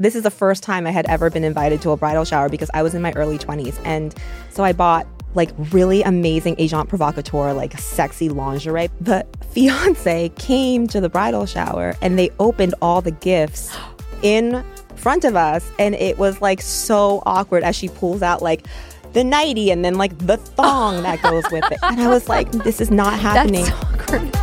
[0.00, 2.70] this is the first time I had ever been invited to a bridal shower because
[2.72, 3.80] I was in my early 20s.
[3.84, 4.14] And
[4.48, 8.90] so I bought like really amazing agent provocateur, like sexy lingerie.
[9.00, 13.76] The fiance came to the bridal shower and they opened all the gifts
[14.22, 14.64] in
[14.94, 15.68] front of us.
[15.80, 18.68] And it was like so awkward as she pulls out like
[19.14, 21.78] the nightie and then like the thong that goes with it.
[21.82, 23.64] And I was like, this is not happening.
[23.64, 24.37] That's so awkward.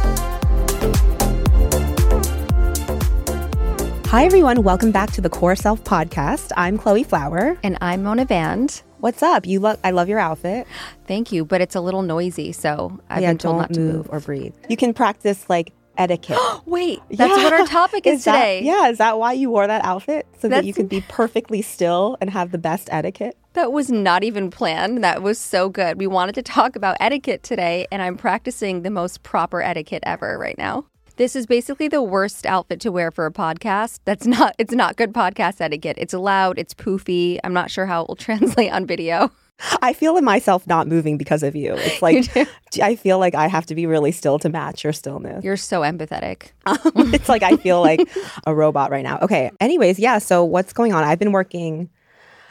[4.16, 4.64] Hi, everyone.
[4.64, 6.54] Welcome back to the Core Self podcast.
[6.56, 7.58] I'm Chloe Flower.
[7.64, 8.82] And I'm Mona Vand.
[9.02, 9.46] What's up?
[9.46, 9.78] You look.
[9.84, 10.68] I love your outfit.
[11.06, 13.96] Thank you, but it's a little noisy, so I've yeah, been told not to move,
[13.96, 14.10] move.
[14.12, 14.54] or breathe.
[14.70, 16.38] You can practice like etiquette.
[16.66, 18.62] Wait, that's what our topic is, that- today.
[18.64, 22.16] yeah, is that why you wore that outfit so that you could be perfectly still
[22.22, 23.36] and have the best etiquette?
[23.52, 25.04] That was not even planned.
[25.04, 26.00] That was so good.
[26.00, 30.38] We wanted to talk about etiquette today, and I'm practicing the most proper etiquette ever
[30.38, 30.86] right now.
[31.18, 34.00] This is basically the worst outfit to wear for a podcast.
[34.04, 35.96] That's not it's not good podcast etiquette.
[35.98, 37.40] It's loud, it's poofy.
[37.44, 39.32] I'm not sure how it will translate on video.
[39.82, 41.76] I feel in myself not moving because of you.
[41.76, 42.46] It's like do?
[42.82, 45.44] I feel like I have to be really still to match your stillness.
[45.46, 46.52] You're so empathetic.
[47.14, 48.02] it's like I feel like
[48.46, 49.20] a robot right now.
[49.22, 49.52] Okay.
[49.62, 50.18] Anyways, yeah.
[50.18, 51.06] So what's going on?
[51.06, 51.90] I've been working.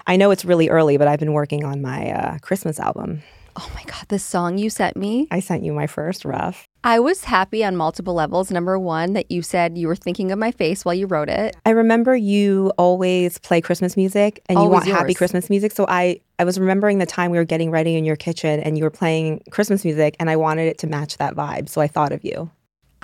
[0.06, 3.22] I know it's really early, but I've been working on my uh, Christmas album.
[3.56, 5.28] Oh my god, the song you sent me.
[5.30, 6.66] I sent you my first rough.
[6.82, 8.50] I was happy on multiple levels.
[8.50, 11.56] Number one, that you said you were thinking of my face while you wrote it.
[11.64, 15.14] I remember you always play Christmas music and you Always want happy.
[15.14, 15.72] Christmas music.
[15.72, 18.76] So I, I was remembering the time we were getting ready in your kitchen and
[18.76, 21.68] you were playing Christmas music and I wanted it to match that vibe.
[21.68, 22.50] So I thought of you.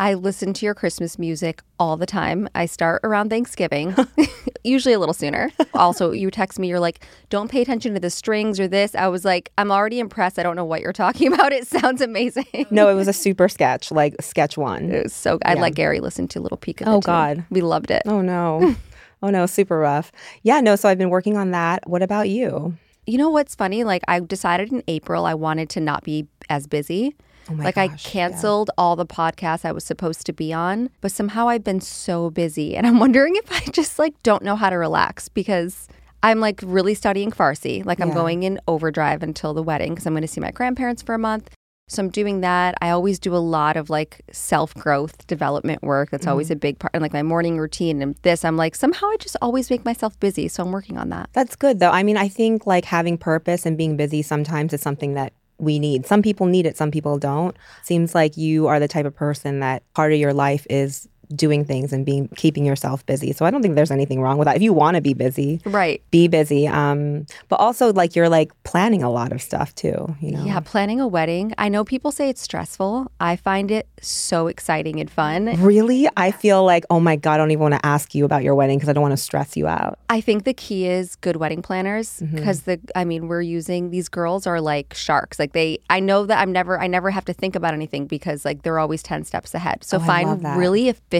[0.00, 2.48] I listen to your Christmas music all the time.
[2.54, 3.94] I start around Thanksgiving,
[4.64, 5.50] usually a little sooner.
[5.74, 8.94] Also, you text me, you're like, don't pay attention to the strings or this.
[8.94, 10.38] I was like, I'm already impressed.
[10.38, 11.52] I don't know what you're talking about.
[11.52, 12.46] It sounds amazing.
[12.70, 14.90] No, it was a super sketch, like sketch one.
[14.90, 16.80] It was so I let Gary listen to little peek.
[16.86, 17.06] Oh, too.
[17.06, 17.44] God.
[17.50, 18.00] We loved it.
[18.06, 18.74] Oh no.
[19.22, 20.12] oh no, super rough.
[20.42, 21.86] Yeah, no, so I've been working on that.
[21.86, 22.74] What about you?
[23.06, 23.84] You know what's funny?
[23.84, 27.14] Like, I decided in April I wanted to not be as busy.
[27.50, 28.10] Oh like I gosh, yeah.
[28.10, 32.30] canceled all the podcasts I was supposed to be on, but somehow I've been so
[32.30, 35.88] busy and I'm wondering if I just like don't know how to relax because
[36.22, 37.84] I'm like really studying Farsi.
[37.84, 38.14] Like I'm Yeah.
[38.14, 41.18] going in overdrive until the wedding because I'm going to see my grandparents for a
[41.18, 41.50] month.
[41.88, 42.76] So I'm doing that.
[42.80, 46.10] I always do a lot of like self-growth development work.
[46.10, 46.30] That's Mm-hmm.
[46.30, 49.16] always a big part and like my morning routine and this I'm like somehow I
[49.18, 51.30] just always make myself busy, so I'm working on that.
[51.32, 51.90] That's good though.
[51.90, 55.78] I mean, I think like having purpose and being busy sometimes is something that we
[55.78, 56.06] need.
[56.06, 57.56] Some people need it, some people don't.
[57.82, 61.64] Seems like you are the type of person that part of your life is doing
[61.64, 63.32] things and being keeping yourself busy.
[63.32, 64.56] So I don't think there's anything wrong with that.
[64.56, 66.02] If you want to be busy, Right.
[66.10, 66.66] be busy.
[66.66, 70.44] Um, but also like you're like planning a lot of stuff too, you know.
[70.44, 71.54] Yeah, planning a wedding.
[71.58, 73.10] I know people say it's stressful.
[73.20, 75.46] I find it so exciting and fun.
[75.62, 76.08] Really?
[76.16, 78.54] I feel like, oh my God, I don't even want to ask you about your
[78.54, 79.98] wedding because I don't want to stress you out.
[80.08, 82.36] I think the key is good wedding planners Mm-hmm.
[82.36, 85.38] because the I mean we're using these girls are like sharks.
[85.38, 88.44] Like they I know that I'm never I never have to think about anything because
[88.44, 89.84] like they're always 10 steps ahead.
[89.84, 91.19] So Oh, find really efficient,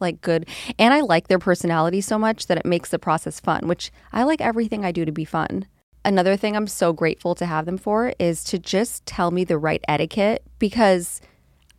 [0.00, 0.48] like good
[0.78, 4.24] and I like their personality so much that it makes the process fun, which I
[4.24, 5.66] like everything I do to be fun.
[6.04, 9.56] Another thing I'm so grateful to have them for is to just tell me the
[9.56, 11.20] right etiquette because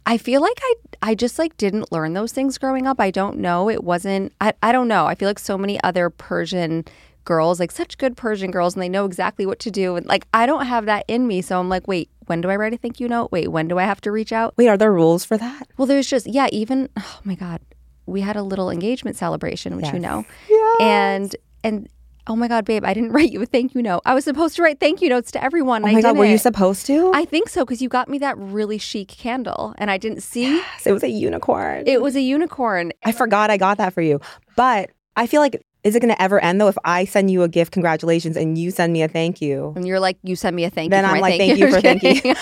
[0.06, 3.00] I feel like I I just like didn't learn those things growing up.
[3.00, 3.70] I don't know.
[3.70, 5.06] It wasn't I, I don't know.
[5.06, 6.86] I feel like so many other Persian
[7.26, 9.96] girls, like such good Persian girls, and they know exactly what to do.
[9.96, 11.42] And like I don't have that in me.
[11.42, 13.32] So I'm like, wait, when do I write a thank you note?
[13.32, 14.54] Wait, when do I have to reach out?
[14.58, 15.68] Wait, are there rules for that?
[15.78, 17.62] Well, there's just yeah, even oh my God.
[18.08, 20.26] We had a little engagement celebration, which you know.
[20.48, 20.78] Yes.
[20.80, 21.90] And and
[22.28, 24.02] oh my God, babe, I didn't write you a thank you note.
[24.06, 25.84] I was supposed to write thank you notes to everyone.
[25.84, 27.12] Oh my I God, were you supposed to?
[27.16, 30.44] I think so because you got me that really chic candle, and I didn't see
[30.58, 31.84] Yes, it was a unicorn.
[31.88, 32.92] it was a unicorn.
[33.04, 34.22] I forgot I got that for you.
[34.56, 37.44] But I feel like, is it going to ever end though if I send you
[37.44, 39.72] a gift, congratulations, and you send me a thank you?
[39.76, 41.10] And you're like, you send me a thank Then you.
[41.12, 42.12] for I'm like, thank, you for thank you.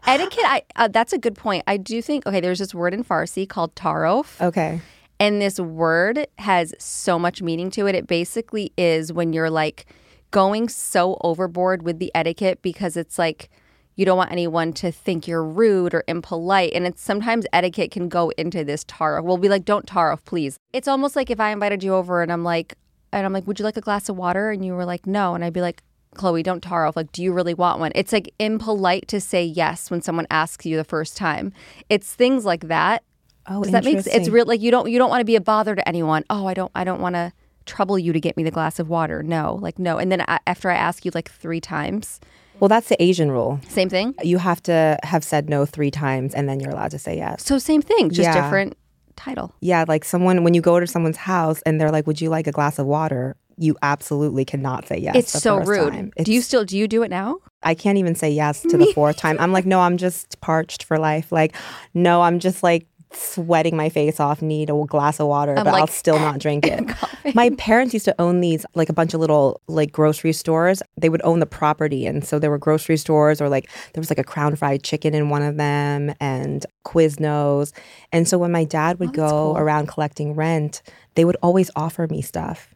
[0.06, 1.62] Etiquette, I uh, that's a good point.
[1.66, 2.40] I do think okay.
[2.40, 4.80] There's this word in Farsi called tarof, Okay.
[5.20, 7.94] and this word has so much meaning to it.
[7.94, 9.86] It basically is when you're like
[10.32, 13.48] going so overboard with the etiquette because it's like
[13.96, 16.72] you don't want anyone to think you're rude or impolite.
[16.74, 19.24] And it's sometimes etiquette can go into this tarof.
[19.24, 20.58] We'll be like, don't tarof, please.
[20.72, 22.74] It's almost like if I invited you over and I'm like,
[23.12, 24.50] and I'm like, would you like a glass of water?
[24.50, 25.34] And you were like, no.
[25.34, 25.82] And I'd be like,
[26.14, 26.96] Chloe, don't tarof.
[26.96, 27.92] Like, do you really want one?
[27.94, 31.52] It's like impolite to say yes when someone asks you the first time.
[31.88, 33.04] It's things like that.
[33.46, 34.06] Oh, Does that makes?
[34.06, 36.24] It's real like you don't you don't want to be a bother to anyone.
[36.30, 37.32] Oh, I don't I don't want to
[37.64, 39.22] trouble you to get me the glass of water.
[39.22, 39.98] No, like no.
[39.98, 42.20] And then I, after I ask you like three times,
[42.60, 43.58] Well, that's the Asian rule.
[43.68, 44.14] same thing.
[44.22, 47.44] You have to have said no three times and then you're allowed to say yes.
[47.44, 48.40] So same thing, just Yeah.
[48.42, 48.76] different
[49.16, 49.52] title.
[49.60, 52.46] Yeah, like someone when you go to someone's house and they're like, "Would you like
[52.46, 55.14] a glass of water?" You absolutely cannot say yes.
[55.14, 55.92] it's so rude.
[55.92, 56.12] time.
[56.22, 57.36] do you still do you do it now?
[57.62, 59.36] I can't even say yes to the fourth time.
[59.38, 61.30] I'm like, no, I'm just parched for life.
[61.30, 61.54] Like,
[61.92, 65.74] no, I'm just like sweating my face off, need a glass of water, I'm but
[65.74, 66.84] I'll still not drink it.
[67.34, 70.82] my parents used to own these, like a bunch of little like grocery stores.
[70.96, 72.06] They would own the property.
[72.06, 75.14] And so there were grocery stores or like there was like a crown fried chicken
[75.14, 77.72] in one of them and Quiznos.
[78.12, 79.58] And so when my dad would Oh, go cool.
[79.58, 80.82] around collecting rent,
[81.16, 82.74] they would always offer me stuff.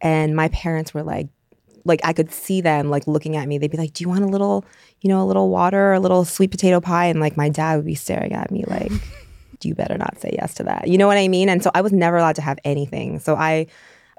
[0.00, 1.28] And my parents were like,
[1.84, 3.58] like I could see them like looking at me.
[3.58, 4.64] They'd be like, "Do you want a little,
[5.00, 7.74] you know, a little water, or a little sweet potato pie?" And like my dad
[7.76, 8.92] would be staring at me like,
[9.64, 11.48] "You better not say yes to that." You know what I mean?
[11.48, 13.18] And so I was never allowed to have anything.
[13.18, 13.66] So I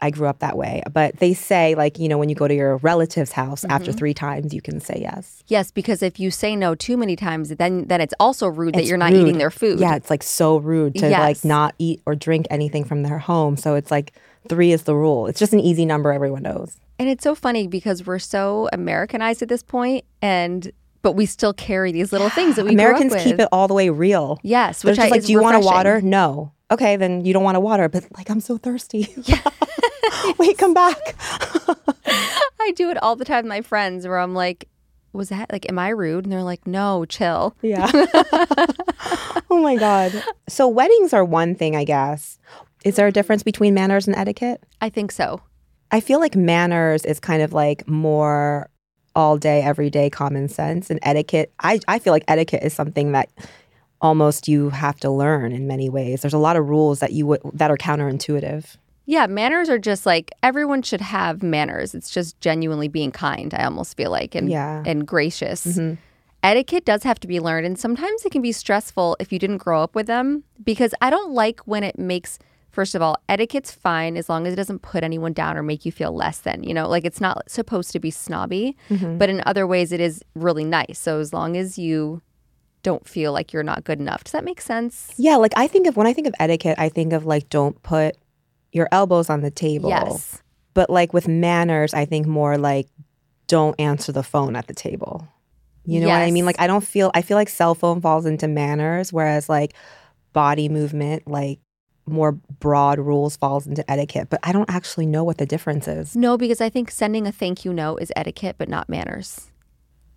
[0.01, 0.83] I grew up that way.
[0.91, 3.99] But they say like, you know, when you go to your relative's house after Mm-hmm.
[3.99, 5.43] 3 times, you can say yes.
[5.47, 8.85] Yes, because if you say no too many times, then then it's also rude that
[8.85, 9.21] you're not rude.
[9.21, 9.79] eating their food.
[9.79, 11.19] Yeah, it's like so rude to Yes.
[11.21, 13.55] like not eat or drink anything from their home.
[13.55, 14.11] So it's like
[14.49, 15.27] 3 is the rule.
[15.27, 16.75] It's just an easy number everyone knows.
[16.99, 20.71] And it's so funny because we're so Americanized at this point and
[21.03, 23.89] but we still carry these little things that we Americans keep it all the way
[23.89, 24.39] real.
[24.41, 26.01] Yes, They're which just I, like, is do you want a water?
[26.01, 26.53] No.
[26.71, 27.87] Okay, then you don't want a water.
[27.89, 29.13] But like, I'm so thirsty.
[29.25, 29.41] Yeah.
[30.39, 30.97] Wait, come back.
[32.59, 34.69] I do it all the time with my friends where I'm like,
[35.11, 36.25] was that like am I rude?
[36.25, 37.55] And they're like, no, chill.
[37.61, 37.91] Yeah.
[39.51, 40.23] oh my god.
[40.47, 42.39] So weddings are one thing, I guess.
[42.83, 44.63] Is there a difference between manners and etiquette?
[44.81, 45.41] I think so.
[45.91, 48.69] I feel like manners is kind of like more
[49.15, 51.51] all day, everyday common sense, and etiquette.
[51.59, 53.29] I I feel like etiquette is something that
[54.01, 56.21] almost you have to learn in many ways.
[56.21, 58.75] There's a lot of rules that you would that are counterintuitive.
[59.05, 61.93] Yeah, manners are just like everyone should have manners.
[61.93, 64.83] It's just genuinely being kind, I almost feel like, and Yeah.
[64.85, 65.65] and gracious.
[65.65, 65.95] Mm-hmm.
[66.41, 69.59] Etiquette does have to be learned, and sometimes it can be stressful if you didn't
[69.59, 72.37] grow up with them because I don't like when it makes
[72.73, 75.85] First of all, etiquette's fine as long as it doesn't put anyone down or make
[75.85, 76.63] you feel less than.
[76.63, 79.17] You know, like it's not supposed to be snobby, Mm-hmm.
[79.19, 80.97] but in other ways, it is really nice.
[80.99, 82.21] So as long as you
[82.81, 85.13] don't feel like you're not good enough, does that make sense?
[85.17, 87.81] Yeah, like I think of when I think of etiquette, I think of like don't
[87.83, 88.17] put
[88.71, 89.89] your elbows on the table.
[89.89, 90.41] Yes.
[90.73, 92.87] But like with manners, I think more like
[93.47, 95.27] don't answer the phone at the table.
[95.85, 96.45] You know what I mean?
[96.45, 99.73] Like I don't feel I feel like cell phone falls into manners, whereas like
[100.31, 101.59] body movement, like
[102.05, 104.29] more broad rules falls into etiquette.
[104.29, 106.15] But I don't actually know what the difference is.
[106.15, 109.49] No, because I think sending a thank you note is etiquette, but not manners.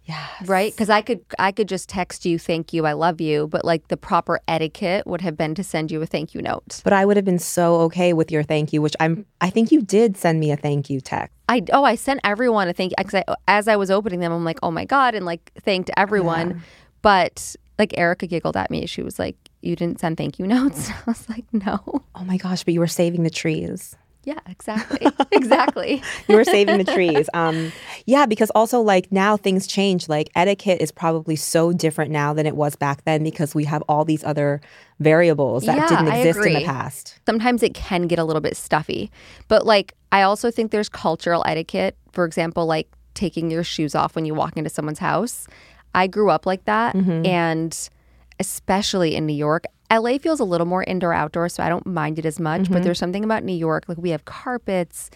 [0.09, 0.25] Yeah.
[0.44, 3.65] right because i could i could just text you thank you i love you but
[3.65, 6.93] like the proper etiquette would have been to send you a thank you note But
[6.93, 9.82] I would have been so okay with your thank you, which I'm I think you
[9.82, 11.35] did send me a thank you text.
[11.49, 14.31] i oh i sent everyone a thank you 'cause I, as i was opening them
[14.31, 16.62] i'm like oh my god and like thanked everyone
[17.03, 19.37] but like erica giggled at me she was like
[19.67, 21.81] you didn't send thank you notes i was like no
[22.19, 23.95] Oh my gosh, but you were saving the trees.
[24.25, 27.29] yeah exactly exactly you were saving the trees.
[27.35, 27.73] Um,
[28.07, 30.09] yeah, because also like now things change.
[30.09, 33.83] Like etiquette is probably so different now than it was back then because we have
[33.89, 34.61] all these other
[34.99, 37.21] variables that Yeah, didn't exist in the past.
[37.27, 39.11] sometimes it can get a little bit stuffy.
[39.49, 41.97] But like I also think there's cultural etiquette.
[42.13, 45.47] For example, like taking your shoes off when you walk into someone's house.
[45.95, 47.89] I grew up like that and
[48.38, 49.65] especially in New York.
[49.93, 52.77] LA feels a little more indoor outdoor, so I don't mind it as much, but
[52.77, 52.83] mm-hmm.
[52.83, 55.11] there's something about New York like we have carpets.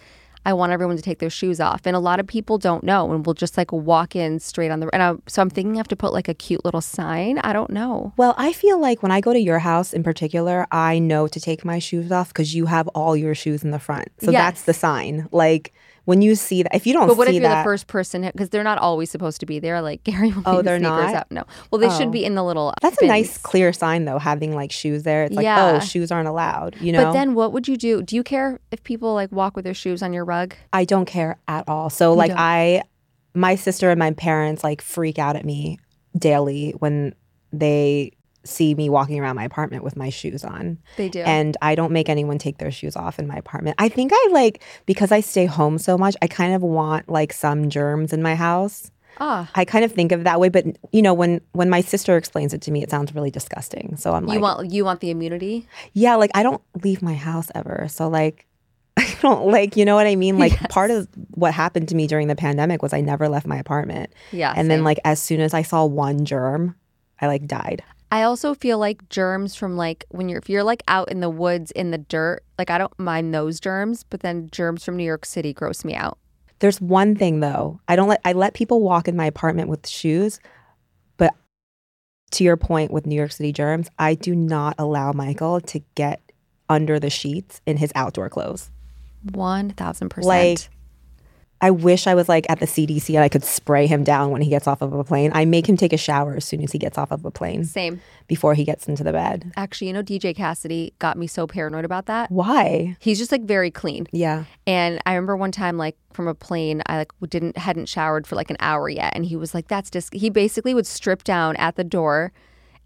[0.45, 1.81] I want everyone to take their shoes off.
[1.85, 4.79] And a lot of people don't know and will just like walk in straight on
[4.79, 7.37] the and I, so I'm thinking I have to put like a cute little sign.
[7.39, 8.13] I don't know.
[8.17, 11.39] Well, I feel like when I go to your house in particular, I know to
[11.39, 14.09] take my shoes off because you have all your shoes in the front.
[14.19, 14.41] So Yes.
[14.41, 15.27] that's the sign.
[15.31, 15.73] Like
[16.05, 18.23] when you see that, if you don't But what if you're that, the first person?
[18.23, 19.81] Because they're not always supposed to be there.
[19.81, 21.13] Like Gary will Oh, they're not?
[21.13, 21.31] out.
[21.31, 21.97] No, well, they Oh.
[21.97, 22.73] should be in the little.
[22.81, 25.23] that's a nice clear sign though, having like shoes there.
[25.25, 25.79] It's like, Yeah.
[25.81, 26.75] oh, shoes aren't allowed.
[26.81, 28.01] You know, But then, what would you do?
[28.01, 30.55] Do you care if people like walk with their shoes on your rug?
[30.73, 31.89] I don't care at all.
[31.89, 32.39] So like don't?
[32.39, 32.83] I
[33.33, 35.77] my sister and my parents like freak out at me
[36.17, 37.13] daily when
[37.53, 38.11] they
[38.43, 40.77] see me walking around my apartment with my shoes on.
[40.97, 41.21] They do.
[41.21, 43.75] And I don't make anyone take their shoes off in my apartment.
[43.79, 47.33] I think I like because I stay home so much, I kind of want like
[47.33, 48.91] some germs in my house.
[49.19, 51.81] ah, I kind of think of it that way, but you know, when when my
[51.81, 53.95] sister explains it to me, it sounds really disgusting.
[53.97, 55.67] So I'm like, you want you want the immunity?
[55.93, 57.87] yeah, like I don't leave my house ever.
[57.89, 58.47] So like
[58.97, 60.39] I don't like, you know what I mean?
[60.39, 63.57] Like part of what happened to me during the pandemic was I never left my
[63.57, 64.11] apartment.
[64.31, 64.53] Yeah.
[64.55, 66.75] and then like as soon as I saw one germ,
[67.19, 67.83] I like died.
[68.11, 71.29] I also feel like germs from like when you're if you're like out in the
[71.29, 72.43] woods in the dirt.
[72.59, 75.95] Like I don't mind those germs, but then germs from New York City gross me
[75.95, 76.17] out.
[76.59, 77.79] There's one thing though.
[77.87, 80.41] I don't let I let people walk in my apartment with shoes,
[81.15, 81.33] but
[82.31, 86.21] to your point with New York City germs, I do not allow Michael to get
[86.69, 88.69] under the sheets in his outdoor clothes.
[89.27, 90.23] 1000%.
[90.23, 90.69] Like,
[91.61, 94.41] I wish I was like at the CDC and I could spray him down when
[94.41, 95.31] he gets off of a plane.
[95.33, 97.65] I make him take a shower as soon as he gets off of a plane
[97.65, 98.01] Same.
[98.27, 99.51] before he gets into the bed.
[99.55, 102.31] Actually, you know, DJ Cassidy got me so paranoid about that.
[102.31, 102.97] Why?
[102.99, 104.07] He's just like very clean.
[104.11, 104.45] Yeah.
[104.65, 108.35] And I remember one time, like from a plane, I like didn't hadn't showered for
[108.35, 111.55] like an hour yet, and he was like, "That's just." He basically would strip down
[111.57, 112.33] at the door,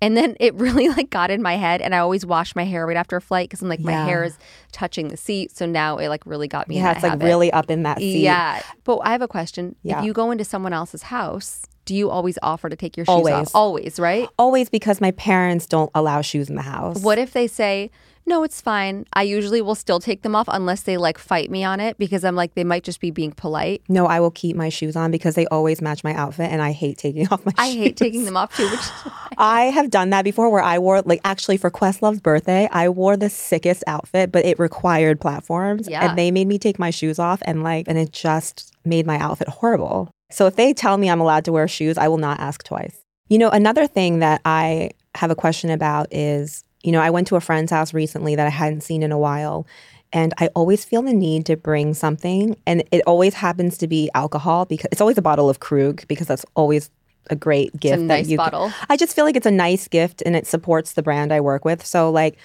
[0.01, 1.81] and then it really like got in my head.
[1.81, 4.23] And I always wash my hair right after a flight because I'm like my hair
[4.23, 4.37] is
[4.71, 6.77] touching the seat, so now it like really got me.
[6.77, 7.25] in Yeah, it's like habit.
[7.25, 8.19] really up in that seat.
[8.19, 9.75] Yeah, but I have a question.
[9.83, 9.99] Yeah.
[9.99, 13.09] If you go into someone else's house, do you always offer to take your shoes
[13.13, 13.33] Always.
[13.33, 13.51] off?
[13.55, 14.27] Always, right?
[14.39, 17.01] Always because my parents don't allow shoes in the house.
[17.03, 17.91] What if they say,
[18.27, 19.05] no, it's fine.
[19.13, 22.24] I usually will still take them off unless they like fight me on it because
[22.24, 23.84] I'm like, they might just be being polite.
[23.88, 26.72] No, I will keep my shoes on because they always match my outfit and I
[26.72, 27.60] hate taking off my shoes.
[27.60, 27.84] I shoes.
[27.84, 31.22] hate taking them off too, which I have done that before where I wore like
[31.24, 35.88] actually for Questlove's birthday, I wore the sickest outfit, but it required platforms.
[35.88, 36.08] Yeah.
[36.10, 39.20] And they made me take my shoes off and like and it just made my
[39.20, 40.10] outfit horrible.
[40.32, 42.98] So if they tell me I'm allowed to wear shoes, I will not ask twice.
[43.29, 47.27] You know, another thing that I have a question about is, you know, I went
[47.27, 49.65] to a friend's house recently that I hadn't seen in a while.
[50.13, 52.55] And I always feel the need to bring something.
[52.67, 56.27] And it always happens to be alcohol because it's always a bottle of Krug because
[56.27, 56.91] that's always
[57.31, 57.95] a great gift.
[57.95, 58.71] it's a that nice you bottle.
[58.87, 61.65] I just feel like it's a nice gift and it supports the brand I work
[61.65, 61.83] with.
[61.83, 62.37] So like,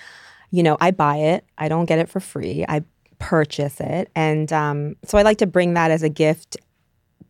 [0.50, 1.44] you know, I buy it.
[1.58, 2.64] I don't get it for free.
[2.66, 2.82] I
[3.18, 4.10] purchase it.
[4.14, 6.56] And um, so I like to bring that as a gift.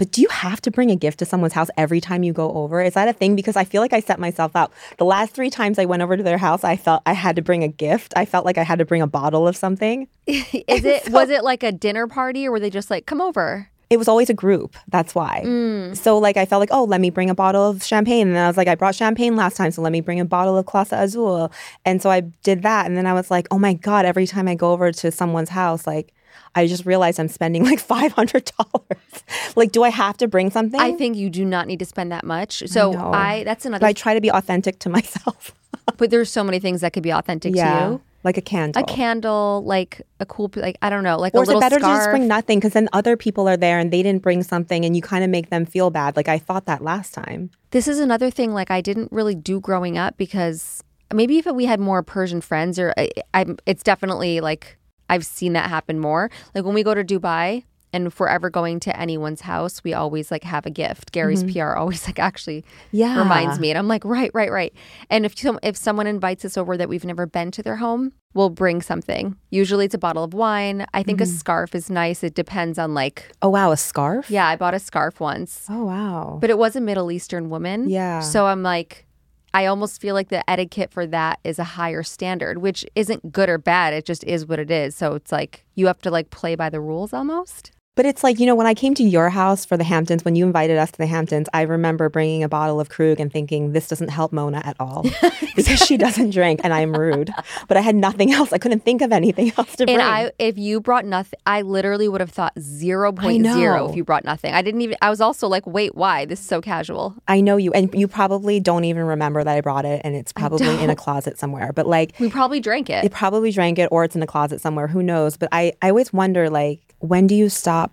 [0.00, 2.50] But do you have to bring a gift to someone's house every time you go
[2.54, 2.80] over?
[2.80, 3.36] Is that a thing?
[3.36, 4.72] Because I feel like I set myself out.
[4.96, 7.42] The last three times I went over to their house, I felt I had to
[7.42, 8.14] bring a gift.
[8.16, 10.08] I felt like I had to bring a bottle of something.
[10.26, 13.68] Is it was it like a dinner party or were they just like, come over?
[13.90, 14.76] it was always a group.
[14.88, 15.42] That's why.
[15.44, 15.96] Mm.
[15.96, 18.28] So like I felt like, oh, let me bring a bottle of champagne.
[18.28, 20.24] And then I was like, I brought champagne last time, so let me bring a
[20.24, 21.50] bottle of Clase Azul.
[21.84, 22.86] And so I did that.
[22.86, 25.48] And then I was like, oh my God, every time I go over to someone's
[25.48, 26.14] house, like
[26.54, 29.24] I just realized I'm spending like five hundred dollars.
[29.56, 30.80] like, do I have to bring something?
[30.80, 32.62] I think you do not need to spend that much.
[32.66, 32.96] So.
[33.12, 35.54] I, that's another but I try to be authentic to myself.
[35.96, 38.00] but there's so many things that could be authentic to you.
[38.22, 38.82] Like a candle.
[38.82, 41.60] A candle, like a cool like I don't know, like or a is it little
[41.60, 41.94] better scarf.
[41.94, 42.58] to just bring nothing?
[42.58, 45.30] Because then other people are there and they didn't bring something and you kind of
[45.30, 46.16] make them feel bad.
[46.16, 47.50] Like I thought that last time.
[47.70, 50.84] This is another thing like I didn't really do growing up because
[51.14, 54.76] maybe if we had more Persian friends or I, I'm it's definitely like
[55.12, 56.30] I've seen that happen more.
[56.54, 59.92] Like when we go to Dubai and if we're ever going to anyone's house, we
[59.92, 61.10] always like have a gift.
[61.10, 62.96] Gary's PR always like actually Mm-hmm.
[63.02, 63.18] Yeah.
[63.18, 64.72] reminds me, and I'm like, right, right, right.
[65.10, 68.12] And if some, if someone invites us over that we've never been to their home,
[68.32, 69.34] we'll bring something.
[69.50, 70.86] Usually it's a bottle of wine.
[70.94, 71.34] I think Mm-hmm.
[71.34, 72.22] a scarf is nice.
[72.22, 74.30] It depends on like, Oh wow, a scarf?
[74.30, 76.38] yeah, I bought a scarf once Oh wow.
[76.40, 77.88] but it was a Middle Eastern woman.
[77.88, 78.20] Yeah.
[78.20, 79.04] So I'm like,
[79.52, 83.48] I almost feel like the etiquette for that is a higher standard, which isn't good
[83.48, 83.92] or bad.
[83.92, 84.94] It just is what it is.
[84.94, 87.72] So it's like you have to like play by the rules almost.
[87.96, 90.36] But it's like, you know, when I came to your house for the Hamptons, when
[90.36, 93.72] you invited us to the Hamptons, I remember bringing a bottle of Krug and thinking,
[93.72, 95.04] this doesn't help Mona at all
[95.56, 97.30] because she doesn't drink and I'm rude.
[97.66, 98.52] But I had nothing else.
[98.52, 99.98] I couldn't think of anything else to bring.
[99.98, 103.90] And I, if you brought nothing, I literally would have thought zero point zero know.
[103.90, 104.54] if you brought nothing.
[104.54, 104.96] I didn't even.
[105.02, 106.26] I was also like, wait, why?
[106.26, 107.16] This is so casual.
[107.26, 110.32] I know you, and you probably don't even remember that I brought it and it's
[110.32, 111.72] probably in a closet somewhere.
[111.72, 113.04] But like, We probably drank it.
[113.04, 114.86] it probably drank it or it's in a closet somewhere.
[114.86, 115.36] Who knows?
[115.36, 117.92] But I, I always wonder, like, when do you stop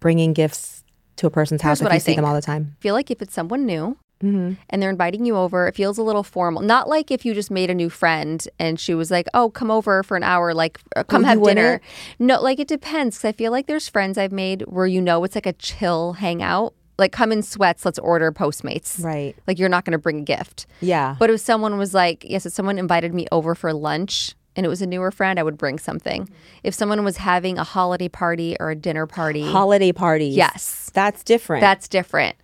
[0.00, 0.82] bringing gifts
[1.16, 2.74] to a person's house Here's if what you I see them all the time?
[2.78, 4.54] I feel like if it's someone new Mm-hmm.
[4.70, 6.62] and they're inviting you over, it feels a little formal.
[6.62, 9.70] Not like if you just made a new friend and she was like, "Oh, come
[9.70, 11.82] over for an hour, like uh, come you have dinner." wouldn't?
[12.18, 13.18] No, like it depends.
[13.18, 16.14] Because I feel like there's friends I've made where you know it's like a chill
[16.14, 16.72] hangout.
[16.98, 19.04] Like come in sweats, let's order Postmates.
[19.04, 19.36] Right.
[19.46, 20.64] Like you're not going to bring a gift.
[20.80, 21.16] Yeah.
[21.18, 24.68] But if someone was like, yes, if someone invited me over for lunch and it
[24.68, 26.28] was a newer friend, I would bring something.
[26.64, 30.34] If someone was having a holiday party or a dinner party, Holiday parties.
[30.34, 31.60] yes, That's different.
[31.60, 32.34] that's different.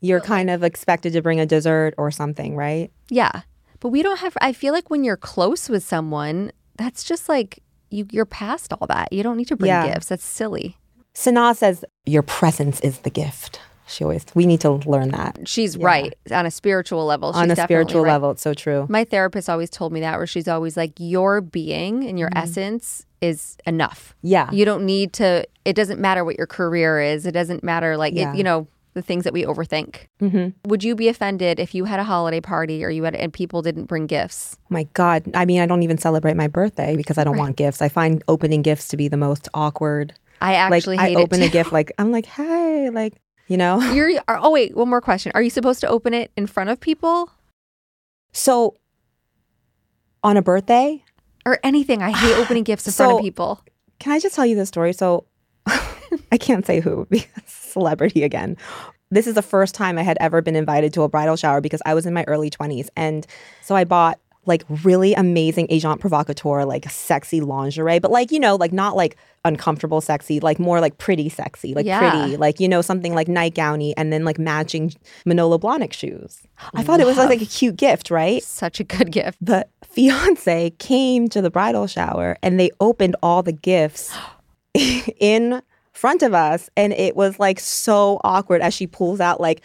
[0.00, 2.90] You're kind of expected to bring a dessert or something, right?
[3.10, 3.42] Yeah.
[3.80, 7.62] But we don't have I feel like when you're close with someone, that's just like
[7.90, 9.12] you you're past all that.
[9.12, 9.92] You don't need to bring Yeah.
[9.94, 10.08] gifts.
[10.08, 10.76] That's silly.
[11.14, 13.60] Sanaa says your presence is the gift.
[13.88, 15.40] She always we need to learn that.
[15.46, 17.32] She's right on a spiritual level.
[17.32, 18.12] She's On a spiritual right.
[18.12, 18.86] level, it's so true.
[18.88, 23.06] My therapist always told me that where she's always like your being and your essence
[23.20, 24.14] is enough.
[24.22, 24.50] Yeah.
[24.52, 27.26] You don't need to it doesn't matter what your career is.
[27.26, 28.32] It doesn't matter like Yeah.
[28.32, 30.06] it, you know the things that we overthink.
[30.20, 30.48] Mm-hmm.
[30.68, 33.62] Would you be offended if you had a holiday party or you had and people
[33.62, 34.58] didn't bring gifts?
[34.70, 35.24] My God.
[35.34, 37.80] I mean, I don't even celebrate my birthday because I don't want gifts.
[37.80, 40.14] I find opening gifts to be the most awkward.
[40.40, 43.14] I actually like hate I open a gift like I'm like, hey, like,
[43.48, 43.80] you know?
[43.92, 45.32] You're oh wait, one more question.
[45.34, 47.32] Are you supposed to open it in front of people?
[48.32, 48.76] So
[50.22, 51.02] on a birthday,
[51.48, 52.02] or anything.
[52.02, 53.64] I hate opening gifts in front of people.
[53.98, 54.92] can I just tell you this story?
[54.92, 55.24] So
[55.66, 58.56] I can't say who because celebrity again.
[59.10, 61.80] This is the first time I had ever been invited to a bridal shower because
[61.86, 62.88] I was in my early 20s.
[62.94, 63.26] And
[63.62, 68.56] so I bought like really amazing agent provocateur, like sexy lingerie, but like, you know,
[68.56, 71.98] like not like uncomfortable sexy, like more like pretty sexy, like Yeah.
[72.00, 74.92] pretty, like, you know, something like nightgowny and then like matching
[75.24, 76.40] Manolo Blahnik shoes.
[76.74, 78.42] I thought it was like, like a cute gift, right?
[78.42, 79.38] Such a good gift.
[79.40, 84.12] the fiance came to the bridal shower and they opened all the gifts
[84.74, 85.62] in
[85.92, 89.60] front of us and it was like so awkward as she pulls out like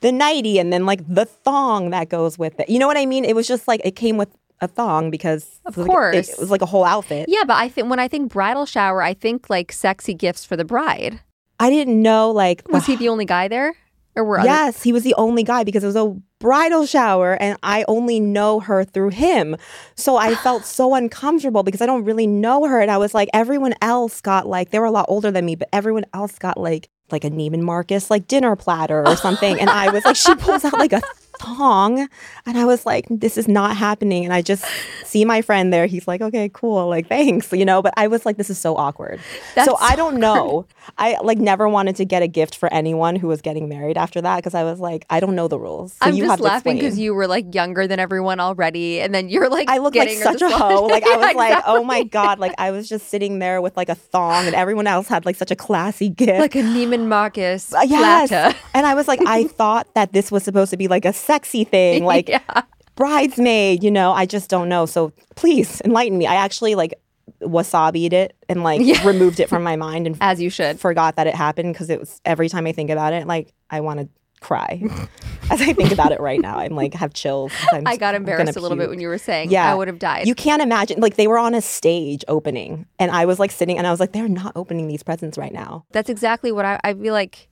[0.00, 2.68] the nightie and then like the thong that goes with it.
[2.68, 3.24] You know what I mean?
[3.24, 4.28] It was just like it came with
[4.60, 6.16] a thong because Of it was like- course.
[6.16, 7.26] it, it was like a whole outfit.
[7.28, 10.56] Yeah, but I think when I think bridal shower, I think like sexy gifts for
[10.56, 11.20] the bride.
[11.60, 13.74] I didn't know like Was he the only guy there,
[14.16, 17.34] or were other- Yes, he was the only guy because it was a bridal shower
[17.40, 19.56] and I only know her through him.
[19.96, 22.80] So I felt so uncomfortable because I don't really know her.
[22.80, 25.54] And I was like, everyone else got like, they were a lot older than me,
[25.56, 29.60] but everyone else got like, like a Neiman Marcus, like dinner platter or something.
[29.60, 31.02] and I was like, she pulls out like a
[31.38, 32.08] thong.
[32.46, 34.24] And I was like, this is not happening.
[34.24, 34.64] And I just
[35.04, 35.86] see my friend there.
[35.86, 36.88] He's like, okay, cool.
[36.88, 39.20] Like, thanks, you know, but I was like, this is so awkward.
[39.54, 40.66] That's so I don't know.
[40.96, 44.20] I like never wanted to get a gift for anyone who was getting married after
[44.22, 45.92] that because I was like, I don't know the rules.
[45.92, 49.48] So I'm just laughing because you were like younger than everyone already, and then you're
[49.50, 50.86] like I look like such a hoe.
[50.88, 52.38] Like I was Yeah, like, oh my god!
[52.38, 55.36] Like I was just sitting there with like a thong, and everyone else had like
[55.36, 56.40] such a classy gift.
[56.40, 58.28] like a Neiman Marcus Uh, yes.
[58.30, 58.56] platter.
[58.74, 61.64] And I was like, I thought that this was supposed to be like a sexy
[61.64, 62.62] thing, like yeah.
[62.96, 63.82] bridesmaid.
[63.84, 64.86] You know, I just don't know.
[64.86, 66.26] So please enlighten me.
[66.26, 66.94] I actually like
[67.42, 69.06] wasabied it and like Yeah.
[69.06, 70.80] removed it from my mind and as you should.
[70.80, 73.80] forgot that it happened because it was every time I think about it, like I
[73.80, 74.08] want to
[74.40, 74.82] cry.
[75.50, 77.52] As I think about it right now, I'm like have chills.
[77.72, 79.68] I'm I got embarrassed a little bit when you were saying, Yeah.
[79.70, 80.28] I would have died.
[80.28, 83.78] You can't imagine, like they were on a stage opening, and I was like sitting,
[83.78, 85.86] and I was like, they're not opening these presents right now.
[85.90, 87.48] That's exactly what I, I feel like.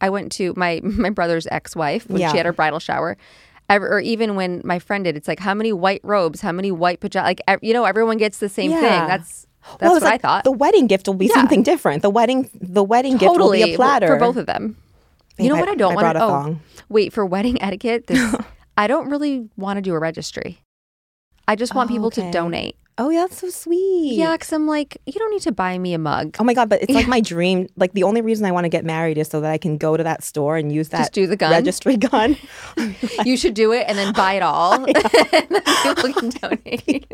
[0.00, 2.30] I went to my my brother's ex wife when Yeah.
[2.30, 3.16] she had her bridal shower,
[3.68, 5.16] or even when my friend did.
[5.16, 7.36] It's like how many white robes, how many white pajamas.
[7.46, 8.80] Like you know, everyone gets the same thing.
[8.82, 9.46] That's
[9.78, 10.44] that's Well, what it's I thought.
[10.44, 11.34] The wedding gift will be Yeah.
[11.34, 12.02] something different.
[12.02, 14.76] The wedding, the wedding gift will totally be a platter for both of them.
[15.38, 16.58] You know Babe, what I don't want to oh,
[16.88, 18.06] wait for wedding etiquette.
[18.06, 18.34] This,
[18.76, 20.58] I don't really want to do a registry.
[21.46, 22.22] I just want Oh, people okay.
[22.22, 22.76] to donate.
[23.02, 24.12] Oh, yeah, that's so sweet.
[24.18, 26.36] Yeah, because I'm like, you don't need to buy me a mug.
[26.38, 27.66] Oh my god, but it's like my dream.
[27.76, 29.96] Like the only reason I want to get married is so that I can go
[29.96, 31.50] to that store and use that Just do the gun?
[31.50, 32.36] registry gun.
[33.24, 34.74] you should do it and then buy it all.
[34.84, 34.94] and
[35.48, 37.06] then people can donate.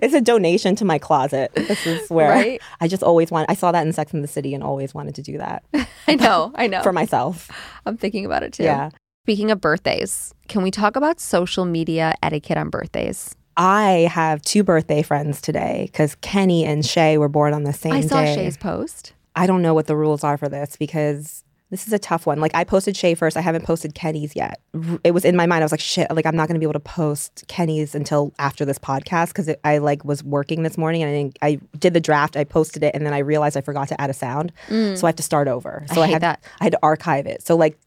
[0.00, 1.50] it's a donation to my closet.
[1.56, 2.62] This is where Right?
[2.80, 3.50] I just always want.
[3.50, 5.64] I saw that in Sex and the City and always wanted to do that
[6.06, 6.82] I know, I know.
[6.84, 7.50] for myself.
[7.86, 8.62] I'm thinking about it too.
[8.62, 8.90] Yeah.
[9.24, 13.34] Speaking of birthdays, can we talk about social media etiquette on birthdays?
[13.56, 17.92] I have two birthday friends today because Kenny and Shay were born on the same
[17.92, 18.34] I saw day.
[18.34, 19.14] Shay's post.
[19.34, 22.38] I don't know what the rules are for this because this is a tough one.
[22.38, 23.36] Like I posted Shay first.
[23.36, 24.60] I haven't posted Kenny's yet.
[25.02, 25.62] It was in my mind.
[25.62, 26.10] I was like, shit.
[26.10, 29.52] Like I'm not going to be able to post Kenny's until after this podcast because
[29.64, 32.36] I like was working this morning and I, I did the draft.
[32.36, 34.96] I posted it and then I realized I forgot to add a sound, mm.
[34.96, 35.84] so I have to start over.
[35.92, 36.44] So hate had that.
[36.60, 37.42] I had to archive it.
[37.42, 37.78] So like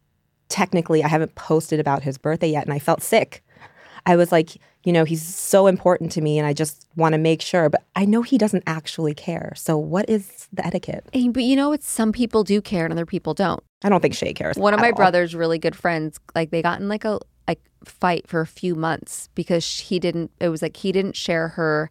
[0.50, 3.44] technically, I haven't posted about his birthday yet, and I felt sick.
[4.06, 7.18] I was like, you know, he's so important to me, and I just want to
[7.20, 7.70] make sure.
[7.70, 9.54] But I know he doesn't actually care.
[9.56, 11.06] So what is the etiquette?
[11.14, 13.62] Eh, But you know, it's some people do care and other people don't.
[13.84, 14.58] I don't think Shay cares.
[14.58, 14.96] One of my all.
[14.96, 18.76] brother's really good friends, like they got in like a like fight for a few
[18.76, 20.32] months because he didn't.
[20.40, 21.90] It was like he didn't share her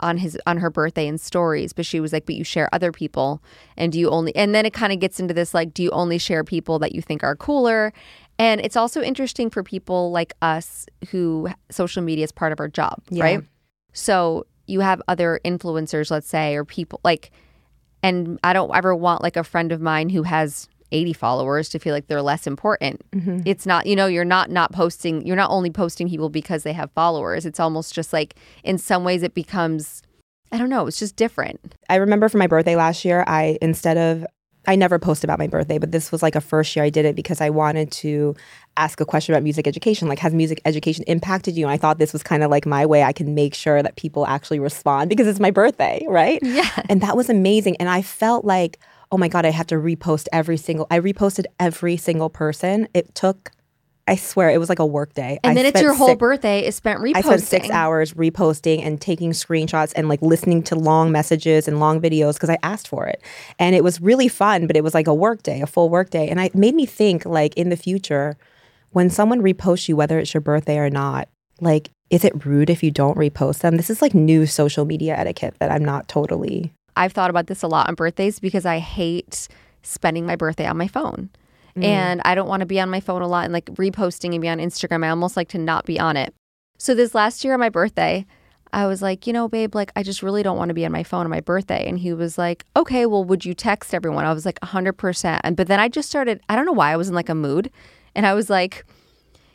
[0.00, 2.92] on his on her birthday in stories, but she was like, "But you share other
[2.92, 3.42] people,
[3.76, 5.90] and do you only?" And then it kind of gets into this like, do you
[5.90, 7.92] only share people that you think are cooler?
[8.42, 12.66] And it's also interesting for people like us who social media is part of our
[12.66, 13.22] job, Yeah.
[13.22, 13.44] right?
[13.92, 17.30] So you have other influencers, let's say, or people like,
[18.02, 21.78] and I don't ever want like a friend of mine who has 80 followers to
[21.78, 23.00] feel like they're less important.
[23.12, 23.42] Mm-hmm.
[23.46, 26.72] It's not, you know, you're not not posting, you're not only posting people because they
[26.72, 27.46] have followers.
[27.46, 30.02] It's almost just like in some ways it becomes
[30.50, 31.76] I don't know, it's just different.
[31.88, 34.26] I remember for my birthday last year, I instead of
[34.66, 37.04] I never post about my birthday, but this was like a first year I did
[37.04, 38.36] it because I wanted to
[38.76, 40.08] ask a question about music education.
[40.08, 41.64] Like, has music education impacted you?
[41.64, 43.96] And I thought this was kind of like my way I can make sure that
[43.96, 46.38] people actually respond because it's my birthday, right?
[46.42, 46.70] Yeah.
[46.88, 47.76] And that was amazing.
[47.78, 48.78] And I felt like,
[49.10, 52.88] oh my God, I have to repost every single, I reposted every single person.
[52.94, 53.50] It took,
[54.08, 55.38] I swear, it was like a work day.
[55.44, 57.16] And I then it's your whole six- birthday is spent reposting.
[57.16, 61.78] I spent six hours reposting and taking screenshots and like listening to long messages and
[61.78, 63.22] long videos because I asked for it.
[63.58, 66.10] And it was really fun, but it was like a work day, a full work
[66.10, 66.28] day.
[66.28, 68.36] And it made me think like in the future,
[68.90, 71.28] when someone reposts you, whether it's your birthday or not,
[71.60, 73.78] like is it rude if you don't repost them?
[73.78, 76.72] This is like new social media etiquette that I'm not totally.
[76.94, 79.48] I've thought about this a lot on birthdays because I hate
[79.82, 81.30] spending my birthday on my phone.
[81.76, 81.84] Mm.
[81.84, 84.40] And I don't want to be on my phone a lot and like reposting and
[84.40, 85.04] be on Instagram.
[85.04, 86.34] I almost like to not be on it.
[86.78, 88.26] So this last year on my birthday,
[88.72, 90.92] I was like, you know, babe, like I just really don't want to be on
[90.92, 91.86] my phone on my birthday.
[91.86, 94.24] And he was like, okay, well, would you text everyone?
[94.24, 95.40] I was like, 100%.
[95.44, 97.34] And but then I just started, I don't know why I was in like a
[97.34, 97.70] mood.
[98.14, 98.84] And I was like,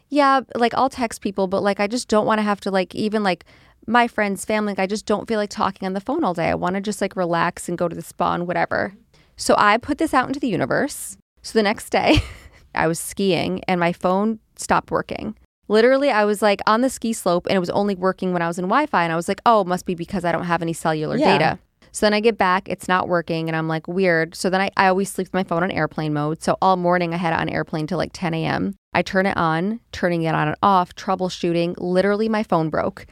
[0.09, 2.93] yeah, like I'll text people, but like I just don't want to have to like
[2.95, 3.43] even like
[3.87, 6.49] my friends, family, like I just don't feel like talking on the phone all day.
[6.49, 8.93] I want to just like relax and go to the spa and whatever.
[9.35, 11.17] So I put this out into the universe.
[11.41, 12.19] So the next day,
[12.75, 15.35] I was skiing and my phone stopped working.
[15.69, 18.47] Literally, I was like on the ski slope and it was only working when I
[18.47, 19.03] was in Wi Fi.
[19.03, 21.37] And I was like, oh, it must be because I don't have any cellular yeah.
[21.37, 21.59] data.
[21.91, 24.35] So then I get back, it's not working, and I'm like, weird.
[24.35, 26.43] So then I, I always sleep with my phone on airplane mode.
[26.43, 28.75] So all morning I had it on airplane till like 10 a.m.
[28.93, 31.73] I turn it on, turning it on and off, troubleshooting.
[31.79, 33.07] Literally, my phone broke.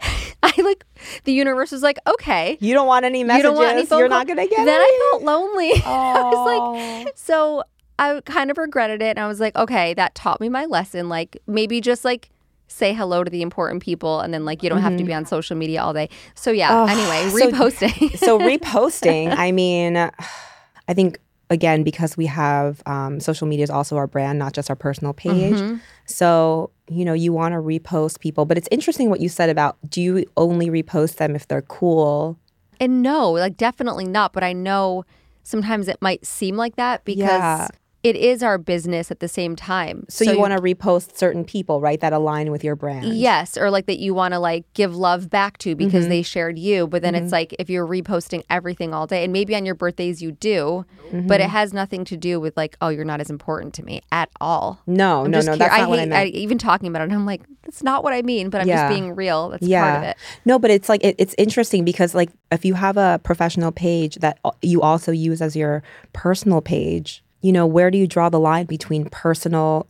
[0.42, 0.84] I like
[1.24, 3.38] the universe was like, okay, you don't want any messages.
[3.38, 4.18] You don't want any phone You're call.
[4.18, 4.60] not gonna get.
[4.60, 4.64] It.
[4.64, 4.84] Then any.
[4.84, 5.72] I felt lonely.
[5.84, 7.64] I was like, so
[7.98, 11.08] I kind of regretted it, and I was like, okay, that taught me my lesson.
[11.08, 12.30] Like maybe just like
[12.68, 14.84] say hello to the important people and then like you don't mm-hmm.
[14.84, 15.18] have to be mm-hmm.
[15.18, 16.08] on social media all day.
[16.34, 18.10] So yeah, oh, anyway, reposting.
[18.18, 21.18] So, so reposting, I mean, I think
[21.50, 25.12] again because we have um, social media is also our brand, not just our personal
[25.12, 25.54] page.
[25.54, 25.76] Mm-hmm.
[26.06, 29.76] So you know you want to repost people, but it's interesting what you said about
[29.88, 32.38] do you only repost them if they're cool?
[32.80, 34.32] And no, like definitely not.
[34.32, 35.04] But I know
[35.42, 37.26] sometimes it might seem like that because.
[37.26, 37.68] Yeah
[38.04, 40.04] it is our business at the same time.
[40.08, 43.14] So, so you, you want to repost certain people, right, that align with your brand.
[43.14, 46.10] Yes, or like that you want to like give love back to because mm-hmm.
[46.10, 47.24] they shared you, but then mm-hmm.
[47.24, 50.84] it's like if you're reposting everything all day and maybe on your birthdays you do,
[51.08, 51.26] mm-hmm.
[51.26, 54.00] but it has nothing to do with like oh, you're not as important to me
[54.12, 54.80] at all.
[54.86, 56.34] No, I'm no, no, that's not I what hate, I meant.
[56.34, 58.88] I, even talking about it, I'm like that's not what I mean, but I'm yeah.
[58.88, 59.50] just being real.
[59.50, 59.90] That's yeah.
[59.90, 60.16] part of it.
[60.44, 64.16] No, but it's like it, it's interesting because like if you have a professional page
[64.16, 65.82] that you also use as your
[66.12, 69.86] personal page, you know, where do you draw the line between personal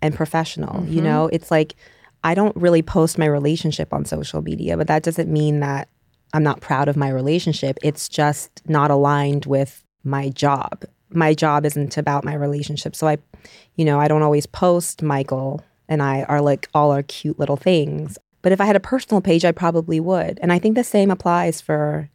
[0.00, 0.80] and professional?
[0.80, 0.92] Mm-hmm.
[0.92, 1.74] You know, it's like
[2.24, 5.88] I don't really post my relationship on social media, but that doesn't mean that
[6.32, 7.78] I'm not proud of my relationship.
[7.82, 10.84] It's just not aligned with my job.
[11.10, 12.96] My job isn't about my relationship.
[12.96, 13.18] So I,
[13.76, 17.56] you know, I don't always post Michael and I are like all our cute little
[17.56, 18.18] things.
[18.40, 20.38] But if I had a personal page, I probably would.
[20.42, 22.08] And I think the same applies for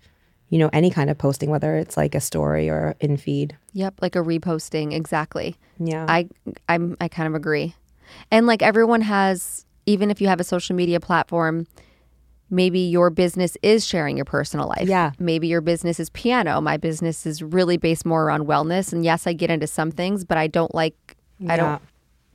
[0.49, 3.57] you know, any kind of posting, whether it's like a story or in feed.
[3.73, 5.55] Yep, like a reposting, exactly.
[5.79, 6.05] Yeah.
[6.07, 6.29] I
[6.69, 7.75] I'm I kind of agree.
[8.31, 11.67] And like everyone has even if you have a social media platform,
[12.49, 14.87] maybe your business is sharing your personal life.
[14.87, 15.11] Yeah.
[15.19, 16.61] Maybe your business is piano.
[16.61, 18.93] My business is really based more around wellness.
[18.93, 21.53] And yes, I get into some things, but I don't like yeah.
[21.53, 21.81] I don't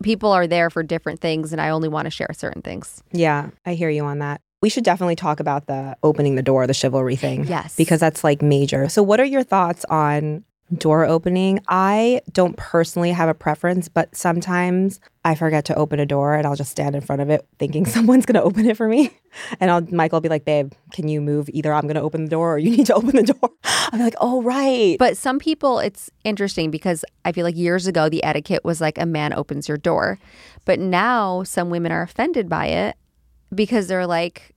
[0.02, 3.02] people are there for different things and I only want to share certain things.
[3.12, 4.40] Yeah, I hear you on that.
[4.62, 7.44] We should definitely talk about the opening the door, the chivalry thing.
[7.46, 7.76] Yes.
[7.76, 8.88] Because that's like major.
[8.88, 11.60] So, what are your thoughts on door opening?
[11.68, 16.46] I don't personally have a preference, but sometimes I forget to open a door and
[16.46, 19.10] I'll just stand in front of it thinking someone's going to open it for me.
[19.60, 21.48] And I'll, Michael will be like, babe, can you move?
[21.52, 23.50] Either I'm going to open the door or you need to open the door.
[23.64, 24.96] I'm like, oh, right.
[24.98, 28.98] But some people, it's interesting because I feel like years ago, the etiquette was like
[28.98, 30.18] a man opens your door.
[30.64, 32.96] But now some women are offended by it
[33.54, 34.51] because they're like,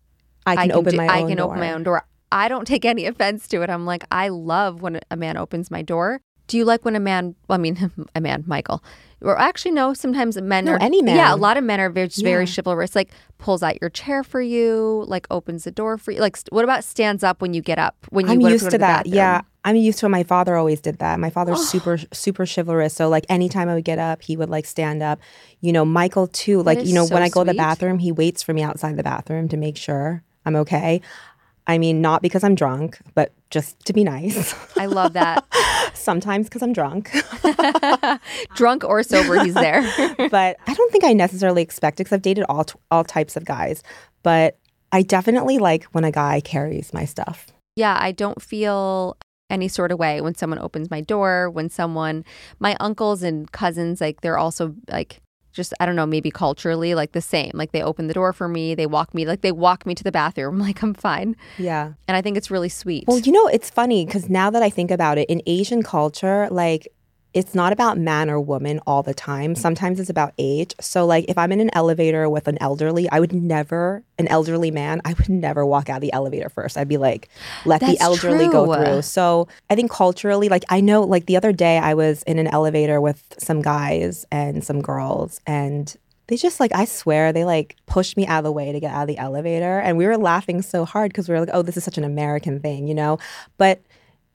[0.46, 1.48] I can, I can open do, my I own can door.
[1.48, 2.06] open my own door.
[2.32, 3.70] I don't take any offense to it.
[3.70, 6.22] I'm like, I love when a man opens my door.
[6.48, 7.36] Do you like when a man?
[7.48, 8.84] Well, I mean, a man, Michael.
[9.22, 9.94] Or actually, no.
[9.94, 11.16] Sometimes men no, are any man.
[11.16, 12.24] Yeah, a lot of men are very, yeah.
[12.24, 12.96] very chivalrous.
[12.96, 16.20] Like pulls out your chair for you, like opens the door for you.
[16.20, 17.96] Like, what about stands up when you get up?
[18.10, 19.06] When you I'm used to, to that.
[19.06, 19.16] Bathroom?
[19.16, 20.10] Yeah, I'm used to it.
[20.10, 21.20] My father always did that.
[21.20, 21.64] My father's oh.
[21.64, 22.94] super, super chivalrous.
[22.94, 25.20] So like anytime I would get up, he would like stand up.
[25.62, 26.62] You know, Michael too.
[26.62, 28.98] Like you know, so when I go to the bathroom, he waits for me outside
[28.98, 31.02] the bathroom to make sure I'm okay.
[31.68, 34.54] I mean, not because I'm drunk, but just to be nice.
[34.78, 35.44] I love that.
[35.94, 37.12] Sometimes because I'm drunk.
[38.56, 39.82] drunk or sober, he's there.
[40.30, 43.36] but I don't think I necessarily expect it because I've dated all, t- all types
[43.36, 43.82] of guys.
[44.22, 44.60] But
[44.92, 47.48] I definitely like when a guy carries my stuff.
[47.76, 49.18] Yeah, I don't feel
[49.50, 52.24] any sort of way when someone opens my door, when someone,
[52.60, 55.22] my uncles and cousins, like they're also like,
[55.56, 57.52] just I don't know, maybe culturally like the same.
[57.54, 60.04] Like they open the door for me, they walk me like they walk me to
[60.04, 60.60] the bathroom.
[60.68, 61.36] like I'm fine.
[61.58, 61.94] Yeah.
[62.08, 63.06] And I think it's really sweet.
[63.08, 66.48] Well, you know, it's funny cuz now that I think about it, in Asian culture,
[66.52, 66.88] like
[67.36, 69.54] it's not about man or woman all the time.
[69.54, 69.58] Mm.
[69.58, 70.74] Sometimes it's about age.
[70.80, 74.72] So, like, if I'm in an elevator with an elderly, I would never, an elderly
[74.72, 76.78] man, I would never walk out of the elevator first.
[76.78, 77.28] I'd be like,
[77.66, 78.54] let That's the elderly true.
[78.54, 79.02] go through.
[79.02, 82.48] So, I think culturally, like, I know, like, the other day I was in an
[82.48, 85.96] elevator with some guys and some girls, and
[86.28, 88.92] They just like, I swear, they like pushed me out of the way to get
[88.92, 89.80] out of the elevator.
[89.80, 92.04] And we were laughing so hard because we were like, oh, this is such an
[92.04, 93.20] American thing, you know?
[93.58, 93.82] But,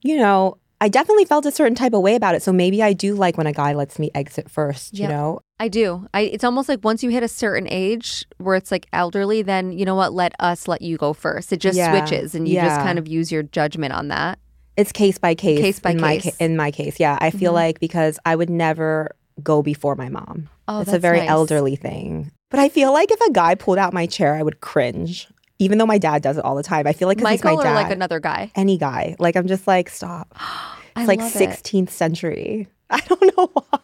[0.01, 2.41] you know, I definitely felt a certain type of way about it.
[2.41, 5.39] So maybe I do like when a guy lets me exit first, you know?
[5.59, 6.07] I do.
[6.13, 9.71] I it's almost like once you hit a certain age where it's like elderly, then
[9.71, 10.11] you know what?
[10.13, 11.53] Let us let you go first.
[11.53, 11.91] It just Yeah.
[12.05, 14.39] switches, and you just kind of use your judgment on that.
[14.75, 15.59] It's case by case.
[15.59, 16.35] Case by in My, case.
[16.35, 17.17] ca- in my case, yeah.
[17.21, 17.55] I feel Mhm.
[17.55, 19.11] like because I would never
[19.43, 20.49] go before my mom.
[20.67, 21.29] Oh, it's a very nice.
[21.29, 22.31] elderly thing.
[22.49, 25.27] But I feel like if a guy pulled out my chair, I would cringe.
[25.61, 26.87] Even though my dad does it all the time.
[26.87, 28.51] I feel like Michael my or like another guy.
[28.55, 29.15] any guy.
[29.19, 30.35] Like I'm just like, stop.
[30.93, 31.49] It's like love it.
[31.49, 32.67] 16th century.
[32.89, 33.79] I don't know why.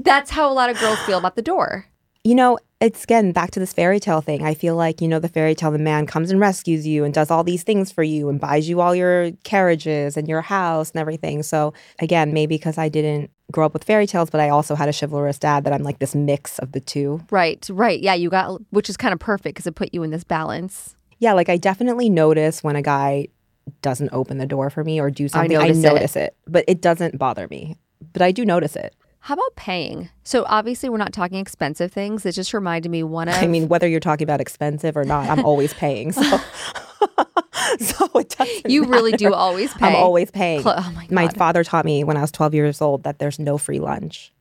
[0.00, 1.86] That's how a lot of girls feel about the door.
[2.24, 4.44] You know, it's again back to this fairy tale thing.
[4.44, 7.14] I feel like, you know, the fairy tale, the man comes and rescues you and
[7.14, 10.90] does all these things for you and buys you all your carriages and your house
[10.90, 11.44] and everything.
[11.44, 14.88] So, again, maybe because I didn't grow up with fairy tales, but I also had
[14.88, 17.20] a chivalrous dad that I'm like this mix of the two.
[17.30, 18.00] Right, right.
[18.00, 20.96] Yeah, you got which is kind of perfect because it put you in this balance.
[21.18, 23.28] Yeah, like I definitely notice when a guy
[23.82, 25.56] doesn't open the door for me or do something.
[25.56, 26.20] I notice notice, it.
[26.20, 26.36] it.
[26.46, 27.76] but it doesn't bother me.
[28.12, 28.94] But I do notice it.
[29.20, 30.08] How about paying?
[30.22, 32.24] So obviously we're not talking expensive things.
[32.24, 35.28] It just reminded me one of I mean, whether you're talking about expensive or not,
[35.28, 36.12] I'm always paying.
[36.12, 36.22] So,
[37.80, 38.70] so it doesn't.
[38.70, 39.86] you really do always pay.
[39.86, 40.62] I'm always paying.
[40.62, 43.38] Cl- oh my My father taught me when I was 12 years old that there's
[43.38, 44.32] no free lunch.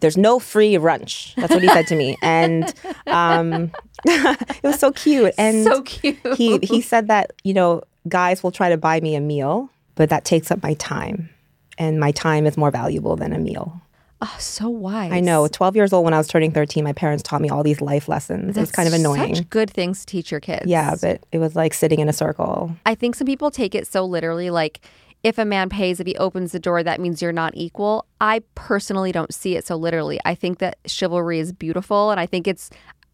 [0.00, 1.34] There's no free lunch.
[1.36, 2.72] That's what he said to me, and
[3.06, 3.70] um,
[4.04, 5.34] it was so cute.
[5.38, 6.18] And so cute.
[6.36, 10.10] he he said that you know guys will try to buy me a meal, but
[10.10, 11.30] that takes up my time,
[11.78, 13.80] and my time is more valuable than a meal.
[14.22, 15.12] oh, so wise.
[15.12, 15.46] I know.
[15.48, 18.08] 12 years old when I was turning 13, my parents taught me all these life
[18.08, 18.56] lessons.
[18.56, 19.34] it was kind of annoying.
[19.34, 20.64] Such good things to teach your kids.
[20.66, 22.74] Yeah, but it was like sitting in a circle.
[22.86, 24.80] I think some people take it so literally, like
[25.24, 28.06] if a man pays, if he opens the door, that means you're not equal.
[28.20, 30.20] I personally don't see it so literally.
[30.24, 32.70] I think that chivalry is beautiful, and I think it's,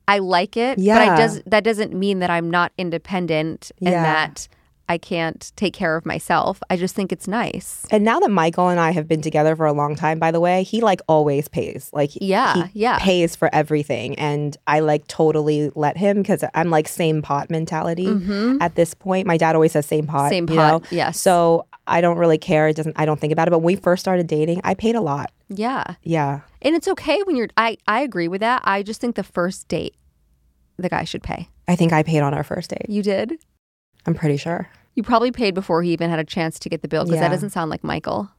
[0.09, 0.77] I like it.
[0.77, 1.17] but I Yeah.
[1.17, 4.03] does that doesn't mean that I'm not independent and Yeah.
[4.03, 4.49] that
[4.89, 6.61] I can't take care of myself.
[6.69, 7.87] I just think it's nice.
[7.93, 10.41] And now that Michael and I have been together for a long time, by the
[10.41, 11.91] way, he like always pays.
[11.93, 12.99] Like Yeah, he yeah.
[12.99, 18.09] pays for everything, and I like totally let him because I'm like same pot mentality
[18.61, 19.29] at this point.
[19.29, 20.31] My dad always says same pot, Mm-hmm.
[20.31, 20.89] Same pot, know?
[20.91, 21.21] yes.
[21.21, 22.69] So I don't really care.
[22.69, 22.95] It doesn't.
[22.99, 23.51] I don't think about it.
[23.51, 25.31] But when we first started dating, I paid a lot.
[25.49, 25.95] Yeah.
[26.03, 28.63] Yeah, And it's okay when you're I I agree with that.
[28.65, 29.95] I just think the first date
[30.79, 31.49] the guy should pay.
[31.69, 32.87] I think I paid on our first date.
[32.89, 33.35] You did?
[34.07, 34.69] I'm pretty sure.
[34.95, 37.29] You probably paid before he even had a chance to get the bill because that
[37.31, 38.31] doesn't sound like Michael.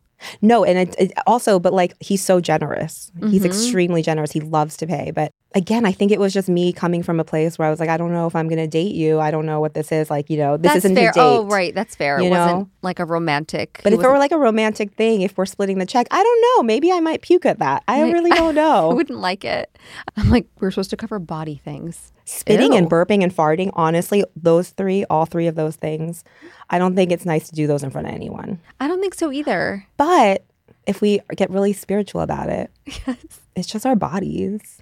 [0.42, 3.12] No, and it, it also, but like he's so generous.
[3.30, 3.46] He's Mhm.
[3.46, 4.32] extremely generous.
[4.32, 5.12] He loves to pay.
[5.12, 7.80] But again, I think it was just me coming from a place where I was
[7.80, 9.20] like, I don't know if I'm going to date you.
[9.20, 10.10] I don't know what this is.
[10.10, 11.10] Like, you know, this That's isn't fair.
[11.10, 11.20] a date.
[11.22, 11.76] Oh, right.
[11.76, 12.20] That's fair.
[12.20, 12.70] It You wasn't know?
[12.82, 13.80] like a romantic.
[13.84, 16.24] But he if it were like a romantic thing, if we're splitting the check, I
[16.24, 16.64] don't know.
[16.64, 17.84] Maybe I might puke at that.
[17.88, 18.92] I really don't know.
[18.92, 19.78] I wouldn't like it.
[20.16, 22.12] I'm like, we're supposed to cover body things.
[22.26, 22.78] Spitting Ew.
[22.78, 26.24] and burping and farting, honestly, those three, all three of those things,
[26.70, 28.62] I don't think it's nice to do those in front of anyone.
[28.80, 29.86] I don't think so either.
[29.98, 30.46] But
[30.88, 33.18] if we get really spiritual about it, yes.
[33.56, 34.81] it's just our bodies.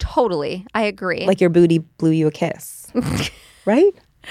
[0.00, 0.66] Totally.
[0.74, 1.24] I agree.
[1.26, 2.90] Like your booty blew you a kiss,
[3.64, 3.92] right?
[4.24, 4.28] I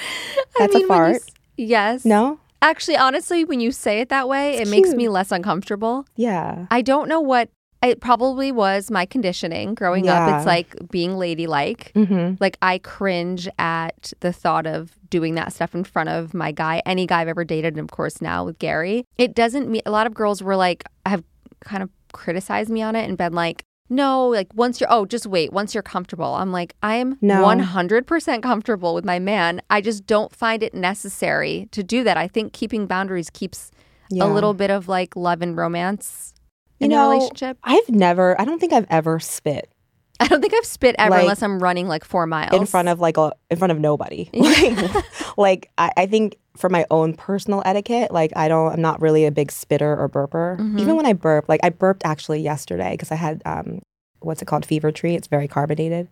[0.59, 1.15] That's a mean, you fart.
[1.15, 1.27] s-
[1.57, 2.03] yes.
[2.05, 2.39] No?
[2.61, 6.05] Actually, honestly, when you say it that way, It's it makes me less uncomfortable.
[6.17, 6.65] Yeah.
[6.69, 7.49] I don't know what
[7.81, 10.35] it probably was my conditioning growing up.
[10.35, 11.93] It's like being ladylike.
[11.95, 12.35] Mm-hmm.
[12.41, 16.81] Like I cringe at the thought of doing that stuff in front of my guy,
[16.85, 19.05] any guy I've ever dated, and of course now with Gary.
[19.17, 21.23] It doesn't mean a lot of girls were like have
[21.61, 25.25] kind of criticized me on it and been like, no, like once you're oh, just
[25.25, 26.35] wait, once you're comfortable.
[26.35, 27.43] I'm like, I'm No.
[27.43, 29.61] 100% comfortable with my man.
[29.69, 32.15] I just don't find it necessary to do that.
[32.17, 33.71] I think keeping boundaries keeps
[34.09, 34.25] Yeah.
[34.25, 36.33] a little bit of like love and romance
[36.79, 37.57] You in a relationship.
[37.63, 39.69] I've never, I don't think I've ever spit
[40.19, 42.89] I don't think I've spit ever Like, unless I'm running like four miles in front
[42.89, 44.29] of like a, in front of nobody.
[44.33, 44.93] like,
[45.37, 49.25] like I, I think for my own personal etiquette, like I don't, I'm not really
[49.25, 50.57] a big spitter or burper.
[50.59, 50.79] Mhm.
[50.79, 53.81] Even when I burp, like I burped actually yesterday because I had, um,
[54.19, 54.65] what's it called?
[54.65, 55.15] Fever tree.
[55.15, 56.09] It's very carbonated.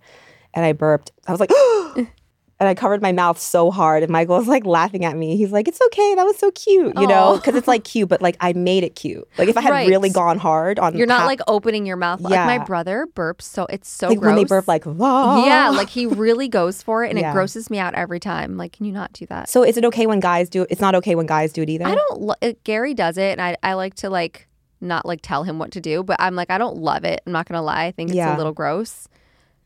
[0.54, 1.12] And I burped.
[1.28, 1.50] I was like,
[2.60, 4.02] and I covered my mouth so hard.
[4.04, 5.38] And Michael was like laughing at me.
[5.38, 6.16] He's like, it's okay.
[6.16, 7.36] That was so cute, you know?
[7.36, 9.28] Because it's like cute, but like I made it cute.
[9.38, 9.88] Like if I had Right.
[9.88, 12.20] really gone hard on You're not half- like opening your mouth.
[12.22, 14.28] Like my brother burps, so it's so like gross.
[14.30, 17.70] when they burp, like, "Ah." yeah, like he really goes for it, and it grosses
[17.70, 18.58] me out every time.
[18.58, 19.50] Like, can you not do that?
[19.50, 20.68] So is it okay when guys do it?
[20.72, 21.86] It's not okay when guys do it either?
[21.86, 22.22] I don't.
[22.22, 24.48] Lo- uh, Gary does it, and I I like to like
[24.82, 27.22] not like tell him what to do, but I'm like I don't love it.
[27.26, 27.86] I'm not gonna lie.
[27.86, 28.36] I think it's Yeah.
[28.36, 29.08] a little gross.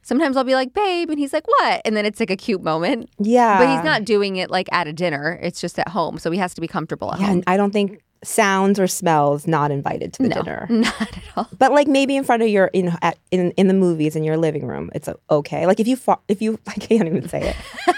[0.03, 1.81] Sometimes I'll be like, babe, and he's like, what?
[1.85, 3.09] And then it's like a cute moment.
[3.19, 3.57] Yeah.
[3.59, 5.39] But he's not doing it like at a dinner.
[5.41, 7.35] It's just at home, so he has to be comfortable at Yeah, home.
[7.37, 10.67] and I don't think sounds or smells not invited to the No, dinner.
[10.71, 11.47] not at all.
[11.57, 14.37] But like maybe in front of your in at, in in the movies in your
[14.37, 15.65] living room, it's uh, okay.
[15.67, 17.55] Like if you fa- if you I can't even say it.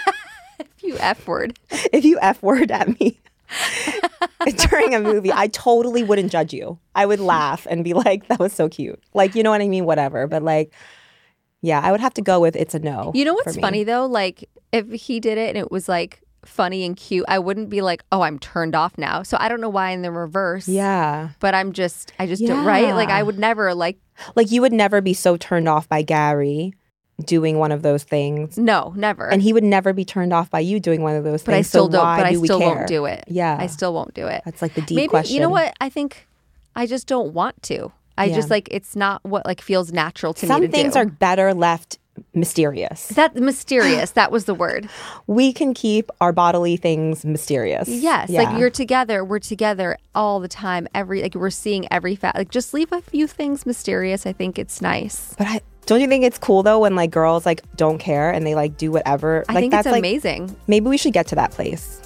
[0.60, 1.58] If you F word.
[1.70, 3.18] if you f word at me
[4.68, 6.78] during a movie, I totally wouldn't judge you.
[6.94, 9.68] I would laugh and be like, "That was so cute." Like you know what I
[9.68, 9.84] mean?
[9.86, 10.26] Whatever.
[10.26, 10.72] But like,
[11.64, 13.10] yeah, I would have to go with it's a no.
[13.14, 14.04] You know what's funny though?
[14.04, 17.80] Like if he did it and it was like funny and cute, I wouldn't be
[17.80, 20.68] like, "Oh, I'm turned off now." So I don't know why in the reverse.
[20.68, 22.94] Yeah, But I'm just, I just don't, right?
[22.94, 23.96] Like I would never like,
[24.36, 26.74] like you would never be so turned off by Gary
[27.24, 29.30] doing one of those things, no, never.
[29.32, 31.62] and he would never be turned off by you doing one of those but I
[31.62, 32.16] still so don't.
[32.18, 33.24] But I do still won't do it.
[33.28, 34.42] Yeah, I still won't do it.
[34.44, 35.34] that's like the deep Maybe question.
[35.34, 35.72] you know what?
[35.80, 36.26] I think
[36.76, 37.92] I just don't want to.
[38.16, 38.36] I Yeah.
[38.36, 41.00] just like it's not what like feels natural to Some me Some things do.
[41.00, 41.98] are better left
[42.32, 43.08] mysterious.
[43.08, 44.12] that mysterious.
[44.12, 44.88] that was the word.
[45.26, 47.88] We can keep our bodily things mysterious.
[47.88, 48.42] Yes, Yeah.
[48.42, 49.24] like you're together.
[49.24, 50.86] We're together all the time.
[50.94, 52.36] Every like we're seeing every fact.
[52.38, 54.26] Like just leave a few things mysterious.
[54.26, 55.34] I think it's nice.
[55.38, 58.46] But I don't you think it's cool though when like girls like don't care and
[58.46, 59.44] they like do whatever.
[59.48, 60.54] I like think that's it's like amazing.
[60.68, 62.00] maybe we should get to that place.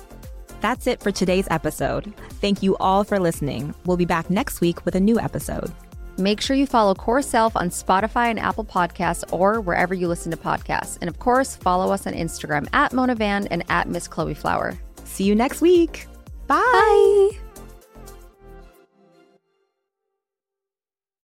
[0.60, 2.12] That's it for today's episode.
[2.40, 3.74] Thank you all for listening.
[3.84, 5.70] We'll be back next week with a new episode.
[6.18, 10.30] Make sure you follow Core Self on Spotify and Apple Podcasts or wherever you listen
[10.32, 10.98] to podcasts.
[11.00, 14.76] And of course, follow us on Instagram at Mona Vand and at Miss Chloe Flower.
[15.04, 16.06] See you next week.
[16.46, 16.58] Bye.
[16.72, 17.38] Bye.